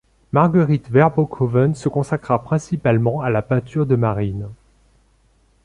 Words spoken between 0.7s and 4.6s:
Verboeckhoven se consacra principalement à la peinture de marines.